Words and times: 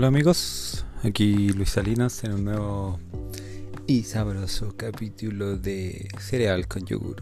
Hola 0.00 0.08
amigos, 0.08 0.86
aquí 1.02 1.50
Luis 1.50 1.68
Salinas 1.68 2.24
en 2.24 2.32
un 2.32 2.44
nuevo 2.46 2.98
y 3.86 4.04
sabroso 4.04 4.74
capítulo 4.74 5.58
de 5.58 6.08
Cereal 6.18 6.66
con 6.66 6.86
Yogur. 6.86 7.20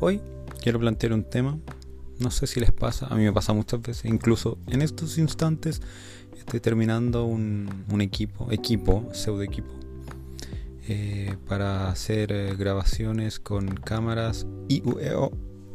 Hoy 0.00 0.20
quiero 0.60 0.80
plantear 0.80 1.12
un 1.12 1.22
tema, 1.22 1.56
no 2.18 2.32
sé 2.32 2.48
si 2.48 2.58
les 2.58 2.72
pasa, 2.72 3.06
a 3.06 3.14
mí 3.14 3.22
me 3.22 3.32
pasa 3.32 3.52
muchas 3.52 3.80
veces, 3.80 4.06
incluso 4.06 4.58
en 4.66 4.82
estos 4.82 5.18
instantes 5.18 5.82
estoy 6.36 6.58
terminando 6.58 7.26
un, 7.26 7.70
equipo, 8.00 8.50
equipo, 8.50 9.08
pseudo 9.12 9.42
equipo, 9.42 9.72
eh, 10.88 11.36
para 11.46 11.90
hacer 11.90 12.32
eh, 12.32 12.56
grabaciones 12.56 13.38
con 13.38 13.68
cámaras 13.68 14.48
y 14.68 14.82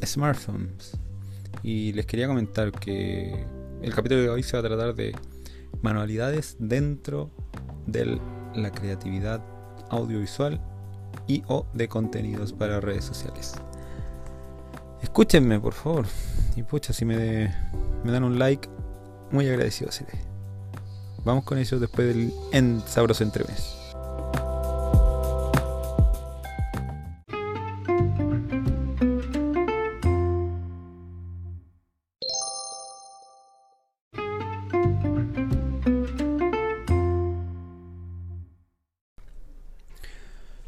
smartphones. 0.04 0.98
Y 1.62 1.94
les 1.94 2.04
quería 2.04 2.26
comentar 2.26 2.72
que 2.72 3.46
el 3.80 3.94
capítulo 3.94 4.20
de 4.20 4.28
hoy 4.28 4.42
se 4.42 4.52
va 4.52 4.58
a 4.58 4.68
tratar 4.68 4.94
de 4.94 5.14
manualidades 5.82 6.56
dentro 6.58 7.30
de 7.86 8.20
la 8.54 8.70
creatividad 8.70 9.42
audiovisual 9.90 10.60
y 11.26 11.42
o 11.48 11.66
de 11.74 11.88
contenidos 11.88 12.52
para 12.52 12.80
redes 12.80 13.04
sociales. 13.04 13.54
Escúchenme, 15.02 15.58
por 15.60 15.72
favor. 15.72 16.06
Y 16.56 16.62
pucha, 16.62 16.92
si 16.92 17.04
me, 17.04 17.54
dan 18.04 18.24
un 18.24 18.38
like, 18.38 18.68
muy 19.30 19.48
agradecido 19.48 19.90
seré. 19.90 20.18
Vamos 21.24 21.44
con 21.44 21.58
eso 21.58 21.78
después 21.78 22.08
del 22.08 22.32
en 22.52 22.80
sabroso 22.86 23.24
entremés. 23.24 23.79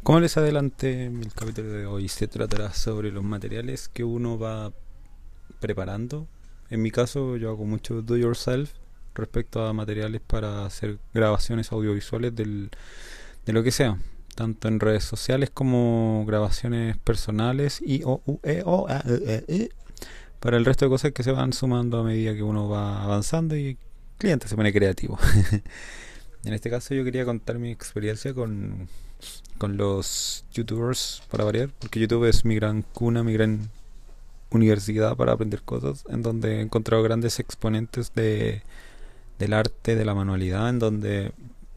Como 0.03 0.19
les 0.19 0.37
adelanté, 0.37 1.07
el 1.07 1.33
capítulo 1.33 1.69
de 1.71 1.87
hoy 1.87 2.09
se 2.09 2.27
tratará 2.27 2.75
sobre 2.75 3.13
los 3.13 3.23
materiales 3.23 3.87
que 3.87 4.03
uno 4.03 4.37
va 4.37 4.73
preparando. 5.61 6.27
En 6.71 6.83
mi 6.83 6.91
caso, 6.91 7.37
yo 7.37 7.51
hago 7.51 7.65
mucho 7.67 8.03
do 8.03 8.17
yourself 8.17 8.73
respecto 9.15 9.65
a 9.65 9.73
materiales 9.73 10.21
para 10.21 10.67
hacer 10.67 10.99
grabaciones 11.15 11.71
audiovisuales 11.71 12.35
del, 12.35 12.71
de 13.47 13.53
lo 13.53 13.63
que 13.63 13.71
sea, 13.71 13.97
tanto 14.35 14.67
en 14.67 14.81
redes 14.81 15.05
sociales 15.05 15.51
como 15.51 16.25
grabaciones 16.27 16.97
personales 16.97 17.81
y 17.81 18.03
o, 18.05 18.23
e, 18.43 18.65
o 18.67 18.89
a, 18.89 19.05
e, 19.07 19.45
e, 19.47 19.69
para 20.41 20.57
el 20.57 20.65
resto 20.65 20.85
de 20.85 20.89
cosas 20.89 21.13
que 21.13 21.23
se 21.23 21.31
van 21.31 21.53
sumando 21.53 22.01
a 22.01 22.03
medida 22.03 22.35
que 22.35 22.43
uno 22.43 22.69
va 22.69 23.05
avanzando 23.05 23.55
y 23.55 23.67
el 23.69 23.79
cliente 24.19 24.49
se 24.49 24.57
pone 24.57 24.73
creativo. 24.73 25.17
en 26.45 26.55
este 26.55 26.71
caso 26.71 26.93
yo 26.93 27.05
quería 27.05 27.25
contar 27.25 27.61
mi 27.61 27.71
experiencia 27.71 28.35
con 28.35 28.89
con 29.59 29.77
los 29.77 30.45
youtubers 30.53 31.23
para 31.31 31.45
variar, 31.45 31.71
porque 31.79 32.01
YouTube 32.01 32.29
es 32.29 32.45
mi 32.45 32.55
gran 32.55 32.83
cuna, 32.83 33.23
mi 33.23 33.33
gran 33.33 33.71
universidad 34.51 35.17
para 35.17 35.33
aprender 35.33 35.63
cosas, 35.63 36.05
en 36.09 36.23
donde 36.23 36.59
he 36.59 36.61
encontrado 36.61 37.03
grandes 37.03 37.39
exponentes 37.39 38.13
de, 38.15 38.63
del 39.39 39.53
arte, 39.53 39.97
de 39.97 40.05
la 40.05 40.15
manualidad, 40.15 40.69
en 40.69 40.79
donde 40.79 41.33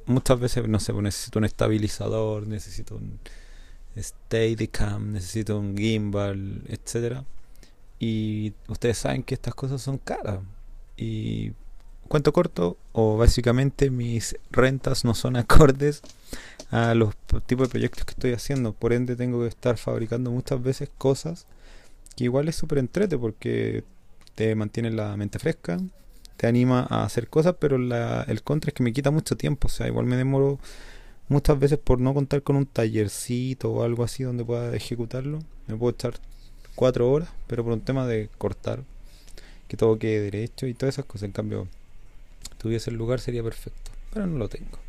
muchas 0.05 0.39
veces, 0.39 0.67
no 0.67 0.79
sé, 0.79 0.93
pues 0.93 1.03
necesito 1.03 1.39
un 1.39 1.45
estabilizador, 1.45 2.47
necesito 2.47 2.95
un 2.95 3.19
Steadicam, 3.97 5.13
necesito 5.13 5.57
un 5.57 5.77
gimbal, 5.77 6.63
etcétera. 6.67 7.23
Y 7.99 8.53
ustedes 8.67 8.97
saben 8.97 9.23
que 9.23 9.35
estas 9.35 9.55
cosas 9.55 9.81
son 9.81 9.97
caras. 9.97 10.39
Y 10.97 11.53
cuento 12.15 12.31
corto, 12.31 12.77
o 12.93 13.17
básicamente 13.17 13.89
mis 13.89 14.37
rentas 14.49 15.03
no 15.03 15.13
son 15.13 15.35
acordes 15.35 16.01
a 16.71 16.93
los 16.93 17.13
tipos 17.45 17.67
de 17.67 17.71
proyectos 17.71 18.05
que 18.05 18.11
estoy 18.11 18.31
haciendo. 18.31 18.71
Por 18.71 18.93
ende, 18.93 19.17
tengo 19.17 19.41
que 19.41 19.49
estar 19.49 19.75
fabricando 19.75 20.31
muchas 20.31 20.63
veces 20.63 20.89
cosas 20.97 21.45
que 22.15 22.23
igual 22.23 22.47
es 22.47 22.55
súper 22.55 22.77
entrete 22.77 23.17
porque 23.17 23.83
te 24.33 24.55
mantiene 24.55 24.91
la 24.91 25.17
mente 25.17 25.39
fresca, 25.39 25.77
te 26.37 26.47
anima 26.47 26.87
a 26.89 27.03
hacer 27.03 27.27
cosas, 27.27 27.55
pero 27.59 27.75
el 27.75 28.43
contra 28.43 28.69
es 28.69 28.73
que 28.73 28.83
me 28.83 28.93
quita 28.93 29.11
mucho 29.11 29.35
tiempo. 29.35 29.67
O 29.67 29.69
sea, 29.69 29.87
igual 29.87 30.05
me 30.05 30.15
demoro 30.15 30.57
muchas 31.27 31.59
veces 31.59 31.79
por 31.79 31.99
no 31.99 32.13
contar 32.13 32.43
con 32.43 32.55
un 32.55 32.65
tallercito 32.65 33.73
o 33.73 33.83
algo 33.83 34.05
así 34.05 34.23
donde 34.23 34.45
pueda 34.45 34.73
ejecutarlo. 34.73 35.39
Me 35.67 35.75
puedo 35.75 35.91
echar 35.91 36.13
cuatro 36.75 37.11
horas, 37.11 37.27
pero 37.47 37.65
por 37.65 37.73
un 37.73 37.81
tema 37.81 38.07
de 38.07 38.29
cortar, 38.37 38.83
que 39.67 39.75
todo 39.75 39.99
quede 39.99 40.31
derecho 40.31 40.65
y 40.65 40.73
todas 40.73 40.95
esas 40.95 41.03
cosas. 41.03 41.23
En 41.23 41.33
cambio, 41.33 41.67
tuviese 42.65 42.89
el 42.89 42.97
lugar 42.97 43.19
sería 43.19 43.43
perfecto, 43.43 43.91
pero 44.11 44.25
no 44.25 44.39
lo 44.39 44.49
tengo. 44.49 44.79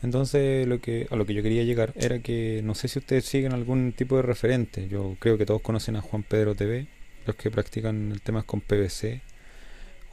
Entonces 0.00 0.64
lo 0.68 0.80
que, 0.80 1.08
a 1.10 1.16
lo 1.16 1.26
que 1.26 1.34
yo 1.34 1.42
quería 1.42 1.64
llegar 1.64 1.92
era 1.96 2.20
que 2.20 2.60
no 2.62 2.76
sé 2.76 2.86
si 2.86 3.00
ustedes 3.00 3.24
siguen 3.24 3.52
algún 3.52 3.92
tipo 3.92 4.14
de 4.14 4.22
referente. 4.22 4.86
Yo 4.86 5.16
creo 5.18 5.36
que 5.36 5.44
todos 5.44 5.60
conocen 5.60 5.96
a 5.96 6.02
Juan 6.02 6.22
Pedro 6.22 6.54
TV, 6.54 6.86
los 7.26 7.34
que 7.34 7.50
practican 7.50 8.12
el 8.12 8.22
tema 8.22 8.44
con 8.44 8.60
PVC 8.60 9.22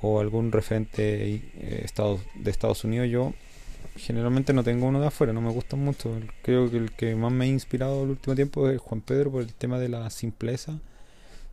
o 0.01 0.19
algún 0.19 0.51
referente 0.51 1.35
eh, 1.35 1.85
de 2.35 2.49
Estados 2.49 2.83
Unidos. 2.83 3.09
Yo 3.11 3.35
generalmente 3.95 4.53
no 4.53 4.63
tengo 4.63 4.87
uno 4.87 4.99
de 4.99 5.07
afuera, 5.07 5.33
no 5.33 5.41
me 5.41 5.51
gustan 5.51 5.81
mucho. 5.81 6.19
Creo 6.41 6.71
que 6.71 6.77
el 6.77 6.91
que 6.93 7.13
más 7.13 7.31
me 7.31 7.45
ha 7.45 7.47
inspirado 7.47 8.05
el 8.05 8.09
último 8.09 8.33
tiempo 8.33 8.69
es 8.69 8.81
Juan 8.81 9.01
Pedro 9.01 9.29
por 9.29 9.43
el 9.43 9.53
tema 9.53 9.77
de 9.77 9.89
la 9.89 10.09
simpleza 10.09 10.79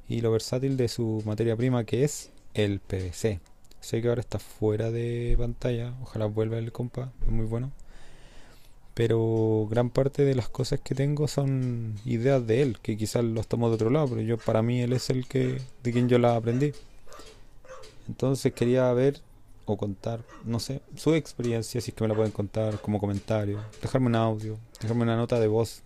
y 0.09 0.22
lo 0.22 0.33
versátil 0.33 0.78
de 0.78 0.88
su 0.88 1.22
materia 1.27 1.55
prima 1.55 1.84
que 1.84 2.05
es 2.05 2.31
el 2.55 2.81
PVC. 2.81 3.41
Sé 3.88 4.03
que 4.03 4.09
ahora 4.09 4.21
está 4.21 4.38
fuera 4.38 4.91
de 4.91 5.34
pantalla, 5.38 5.94
ojalá 6.03 6.26
vuelva 6.26 6.59
el 6.59 6.72
compa, 6.72 7.10
es 7.22 7.31
muy 7.31 7.47
bueno 7.47 7.72
pero 8.99 9.69
gran 9.71 9.91
parte 9.91 10.25
de 10.25 10.34
las 10.34 10.49
cosas 10.49 10.81
que 10.81 10.97
tengo 10.97 11.28
son 11.28 11.94
ideas 12.04 12.44
de 12.49 12.62
él, 12.62 12.78
que 12.82 12.97
quizás 12.97 13.22
los 13.22 13.47
tomo 13.47 13.69
de 13.69 13.76
otro 13.76 13.91
lado, 13.91 14.09
pero 14.09 14.22
yo 14.22 14.38
para 14.38 14.60
mí 14.60 14.81
él 14.81 14.93
es 14.93 15.09
el 15.09 15.28
que 15.28 15.62
de 15.84 15.93
quien 15.93 16.09
yo 16.09 16.19
las 16.19 16.37
aprendí. 16.37 16.72
Entonces 18.09 18.53
quería 18.53 18.93
ver 18.93 19.21
o 19.66 19.76
contar, 19.76 20.25
no 20.44 20.59
sé, 20.59 20.82
su 20.97 21.15
experiencia, 21.15 21.81
si 21.81 21.91
es 21.91 21.94
que 21.94 22.03
me 22.03 22.09
la 22.09 22.16
pueden 22.16 22.32
contar 22.32 22.81
como 22.81 22.99
comentario, 22.99 23.60
dejarme 23.81 24.09
un 24.09 24.16
audio, 24.16 24.59
dejarme 24.81 25.05
una 25.05 25.16
nota 25.16 25.38
de 25.38 25.47
voz, 25.47 25.82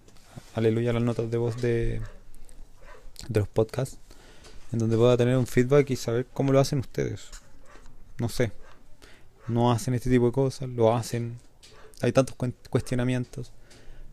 aleluya 0.54 0.94
las 0.94 1.02
notas 1.02 1.30
de 1.30 1.36
voz 1.36 1.60
de, 1.60 2.00
de 3.28 3.40
los 3.40 3.48
podcasts, 3.48 3.98
en 4.72 4.78
donde 4.78 4.96
pueda 4.96 5.18
tener 5.18 5.36
un 5.36 5.46
feedback 5.46 5.90
y 5.90 5.96
saber 5.96 6.26
cómo 6.32 6.50
lo 6.50 6.60
hacen 6.60 6.78
ustedes. 6.78 7.41
No 8.18 8.28
sé, 8.28 8.52
no 9.48 9.72
hacen 9.72 9.94
este 9.94 10.10
tipo 10.10 10.26
de 10.26 10.32
cosas, 10.32 10.68
lo 10.68 10.94
hacen, 10.94 11.38
hay 12.00 12.12
tantos 12.12 12.36
cuestionamientos. 12.70 13.52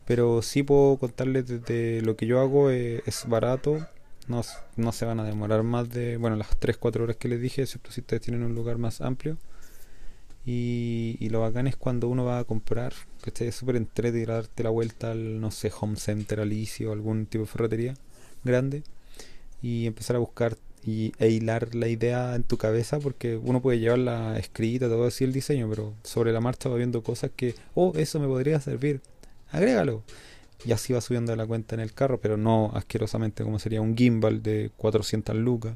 Pero 0.06 0.42
sí 0.42 0.64
puedo 0.64 0.98
contarles 0.98 1.48
desde 1.48 2.02
lo 2.02 2.16
que 2.16 2.26
yo 2.26 2.40
hago 2.40 2.72
eh, 2.72 3.04
es 3.06 3.26
barato. 3.28 3.86
No, 4.28 4.42
no, 4.76 4.92
se 4.92 5.06
van 5.06 5.20
a 5.20 5.24
demorar 5.24 5.62
más 5.64 5.90
de, 5.90 6.18
bueno, 6.18 6.36
las 6.36 6.50
3-4 6.60 7.02
horas 7.02 7.16
que 7.18 7.28
les 7.28 7.40
dije, 7.40 7.62
excepto 7.62 7.92
si 7.92 8.02
ustedes 8.02 8.24
tienen 8.24 8.44
un 8.44 8.56
lugar 8.56 8.80
más 8.80 9.02
amplio. 9.02 9.38
Y, 10.46 11.30
lo 11.30 11.42
bacán 11.42 11.68
es 11.68 11.76
cuando 11.76 12.08
uno 12.08 12.26
va 12.26 12.40
a 12.40 12.44
comprar, 12.44 12.94
que 13.22 13.30
esté 13.30 13.52
súper 13.52 13.76
entrete 13.76 14.18
y 14.20 14.26
darte 14.26 14.64
la 14.64 14.72
vuelta 14.72 15.12
al, 15.12 15.40
no 15.40 15.52
sé, 15.52 15.72
home 15.80 15.96
center, 15.98 16.40
alicio, 16.40 16.92
algún 16.92 17.28
tipo 17.28 17.44
de 17.44 17.50
ferretería 17.52 17.94
grande. 18.44 18.82
Y 19.62 19.86
empezar 19.86 20.16
a 20.16 20.20
buscar 20.20 20.58
y, 20.84 21.14
e 21.20 21.30
hilar 21.30 21.76
la 21.76 21.88
idea 21.88 22.36
en 22.36 22.44
tu 22.44 22.58
cabeza 22.58 23.00
porque 23.00 23.38
uno 23.38 23.62
puede 23.62 23.80
llevarla 23.80 24.38
escrita, 24.38 24.88
todo 24.88 25.06
así 25.06 25.24
el 25.24 25.34
diseño, 25.34 25.70
pero 25.70 25.94
sobre 26.04 26.32
la 26.32 26.42
marcha 26.42 26.70
va 26.70 26.78
viendo 26.78 27.04
cosas 27.04 27.32
que, 27.36 27.56
oh, 27.76 27.94
eso 27.96 28.20
me 28.20 28.28
podría 28.28 28.60
servir, 28.60 29.02
agrégalo. 29.52 30.04
Y 30.66 30.74
así 30.74 30.92
va 30.92 31.00
subiendo 31.00 31.34
la 31.36 31.46
cuenta 31.46 31.76
en 31.76 31.82
el 31.82 31.94
carro, 31.94 32.20
pero 32.20 32.36
no 32.36 32.72
asquerosamente 32.74 33.44
como 33.44 33.60
sería 33.60 33.82
un 33.82 33.96
gimbal 33.96 34.44
de 34.44 34.72
400 34.76 35.36
lucas. 35.36 35.76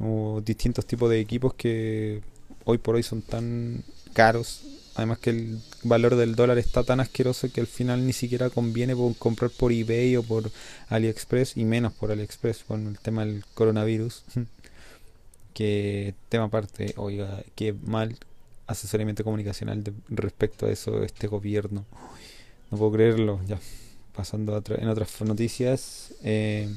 O 0.00 0.40
distintos 0.44 0.86
tipos 0.86 1.10
de 1.10 1.20
equipos 1.20 1.54
que 1.54 2.22
hoy 2.64 2.78
por 2.78 2.94
hoy 2.94 3.02
son 3.02 3.22
tan 3.22 3.84
caros 4.14 4.75
Además 4.96 5.18
que 5.18 5.30
el 5.30 5.60
valor 5.82 6.16
del 6.16 6.34
dólar 6.34 6.58
está 6.58 6.82
tan 6.82 7.00
asqueroso 7.00 7.50
que 7.52 7.60
al 7.60 7.66
final 7.66 8.06
ni 8.06 8.12
siquiera 8.12 8.50
conviene 8.50 8.94
comprar 9.18 9.50
por 9.50 9.70
eBay 9.72 10.16
o 10.16 10.22
por 10.22 10.50
AliExpress 10.88 11.56
y 11.56 11.64
menos 11.64 11.92
por 11.92 12.10
AliExpress 12.10 12.64
con 12.64 12.86
el 12.88 12.98
tema 12.98 13.24
del 13.24 13.44
coronavirus. 13.54 14.22
que 15.54 16.14
tema 16.28 16.44
aparte, 16.44 16.94
oiga, 16.96 17.42
qué 17.54 17.72
mal 17.72 18.16
asesoramiento 18.66 19.24
comunicacional 19.24 19.84
respecto 20.08 20.66
a 20.66 20.70
eso 20.70 21.02
este 21.02 21.28
gobierno. 21.28 21.84
No 22.70 22.78
puedo 22.78 22.92
creerlo. 22.92 23.40
Ya, 23.46 23.58
pasando 24.14 24.60
en 24.78 24.88
otras 24.88 25.20
noticias. 25.20 26.14
Eh, 26.22 26.68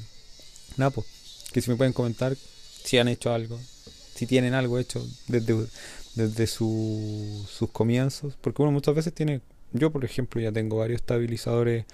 pues, 0.94 1.06
que 1.52 1.60
si 1.60 1.70
me 1.70 1.76
pueden 1.76 1.92
comentar 1.92 2.36
si 2.36 2.98
han 2.98 3.08
hecho 3.08 3.32
algo, 3.32 3.58
si 4.14 4.26
tienen 4.26 4.54
algo 4.54 4.78
hecho 4.78 5.04
desde 5.28 5.66
desde 6.14 6.46
su, 6.46 7.46
sus 7.48 7.70
comienzos, 7.70 8.36
porque 8.40 8.62
uno 8.62 8.72
muchas 8.72 8.94
veces 8.94 9.12
tiene, 9.14 9.40
yo 9.72 9.90
por 9.90 10.04
ejemplo 10.04 10.40
ya 10.40 10.52
tengo 10.52 10.78
varios 10.78 11.00
estabilizadores 11.00 11.84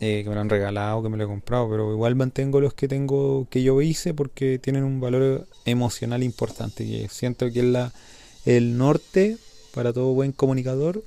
eh, 0.00 0.22
que 0.22 0.28
me 0.28 0.34
lo 0.34 0.40
han 0.40 0.50
regalado, 0.50 1.02
que 1.02 1.08
me 1.08 1.16
lo 1.16 1.24
he 1.24 1.26
comprado, 1.26 1.70
pero 1.70 1.92
igual 1.92 2.16
mantengo 2.16 2.60
los 2.60 2.74
que 2.74 2.88
tengo, 2.88 3.46
que 3.48 3.62
yo 3.62 3.80
hice, 3.80 4.12
porque 4.12 4.58
tienen 4.58 4.84
un 4.84 5.00
valor 5.00 5.46
emocional 5.64 6.22
importante, 6.22 6.84
y 6.84 7.08
siento 7.08 7.50
que 7.50 7.60
es 7.60 7.64
la, 7.64 7.92
el 8.44 8.76
norte 8.76 9.38
para 9.74 9.92
todo 9.92 10.12
buen 10.12 10.32
comunicador 10.32 11.04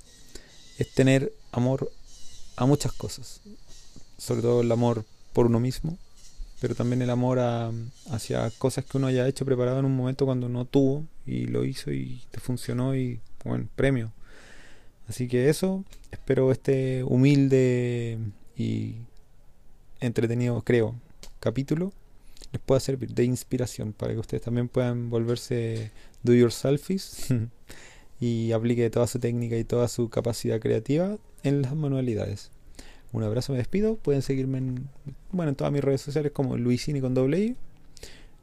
es 0.78 0.92
tener 0.94 1.34
amor 1.52 1.92
a 2.56 2.66
muchas 2.66 2.92
cosas. 2.92 3.42
Sobre 4.18 4.42
todo 4.42 4.62
el 4.62 4.72
amor 4.72 5.06
por 5.34 5.46
uno 5.46 5.60
mismo, 5.60 5.98
pero 6.60 6.76
también 6.76 7.02
el 7.02 7.10
amor 7.10 7.40
hacia 8.10 8.50
cosas 8.52 8.86
que 8.86 8.98
uno 8.98 9.08
haya 9.08 9.28
hecho 9.28 9.46
preparado 9.46 9.80
en 9.80 9.86
un 9.86 9.96
momento 9.96 10.26
cuando 10.26 10.50
no 10.50 10.66
tuvo 10.66 11.06
y 11.26 11.46
lo 11.46 11.66
hizo 11.66 11.92
y 11.92 12.22
te 12.32 12.40
funcionó 12.40 12.96
y 12.96 13.20
bueno, 13.44 13.68
premio. 13.76 14.12
Así 15.08 15.28
que 15.28 15.50
eso, 15.50 15.84
espero 16.12 16.52
este 16.52 17.04
humilde 17.04 18.20
y 18.58 18.96
entretenido, 20.00 20.62
creo, 20.62 20.96
capítulo 21.40 21.92
les 22.52 22.62
pueda 22.62 22.80
servir 22.80 23.14
de 23.14 23.24
inspiración 23.24 23.94
para 23.94 24.14
que 24.14 24.20
ustedes 24.20 24.44
también 24.44 24.70
puedan 24.70 25.10
volverse 25.10 25.92
do 26.24 26.34
yourselfies 26.34 27.28
y 28.20 28.52
aplique 28.52 28.90
toda 28.90 29.08
su 29.08 29.20
técnica 29.20 29.58
y 29.58 29.64
toda 29.64 29.88
su 29.88 30.10
capacidad 30.10 30.60
creativa 30.60 31.18
en 31.44 31.62
las 31.62 31.76
manualidades. 31.76 32.52
Un 33.12 33.24
abrazo, 33.24 33.54
me 33.54 33.58
despido. 33.58 33.96
Pueden 33.96 34.22
seguirme 34.22 34.60
en, 34.60 34.90
bueno, 35.32 35.50
en 35.50 35.56
todas 35.56 35.74
mis 35.74 35.84
redes 35.84 36.02
sociales 36.02 36.32
como 36.32 36.58
Luisini 36.58 37.02
con 37.02 37.14
doble 37.14 37.40
I. 37.40 37.56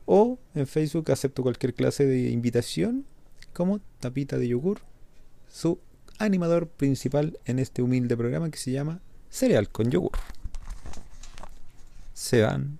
O 0.06 0.38
en 0.54 0.66
Facebook 0.66 1.10
acepto 1.10 1.42
cualquier 1.42 1.74
clase 1.74 2.06
de 2.06 2.30
invitación 2.30 3.04
como 3.52 3.80
Tapita 4.00 4.38
de 4.38 4.48
Yogur, 4.48 4.80
su 5.48 5.78
animador 6.18 6.68
principal 6.68 7.38
en 7.44 7.58
este 7.58 7.82
humilde 7.82 8.16
programa 8.16 8.50
que 8.50 8.58
se 8.58 8.70
llama 8.70 9.00
Cereal 9.30 9.68
con 9.68 9.90
Yogur. 9.90 10.12
Se 12.12 12.42
van. 12.42 12.78